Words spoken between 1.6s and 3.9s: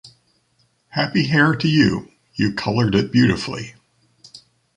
you. You colored it beautifully.